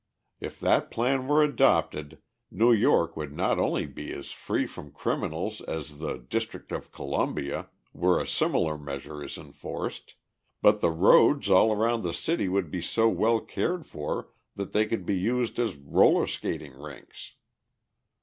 [0.39, 2.17] If that plan were adopted,
[2.49, 7.67] New York would not only be as free from criminals as the District of Columbia,
[7.91, 10.15] where a similar measure is enforced,
[10.59, 14.87] but the roads all around the city would be so well cared for that they
[14.87, 17.33] could be used as roller skating rinks.